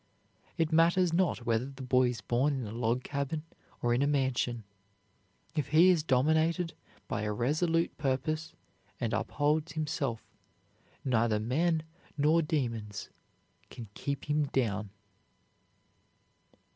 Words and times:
It 0.57 0.71
matters 0.71 1.13
not 1.13 1.45
whether 1.45 1.67
the 1.67 1.83
boy 1.83 2.09
is 2.09 2.21
born 2.21 2.55
in 2.59 2.65
a 2.65 2.71
log 2.71 3.03
cabin 3.03 3.43
or 3.83 3.93
in 3.93 4.01
a 4.01 4.07
mansion; 4.07 4.63
if 5.53 5.67
he 5.67 5.91
is 5.91 6.01
dominated 6.01 6.73
by 7.07 7.21
a 7.21 7.31
resolute 7.31 7.95
purpose 7.99 8.55
and 8.99 9.13
upholds 9.13 9.73
himself, 9.73 10.23
neither 11.05 11.39
men 11.39 11.83
nor 12.17 12.41
demons 12.41 13.11
can 13.69 13.89
keep 13.93 14.25
him 14.25 14.45
down. 14.45 14.89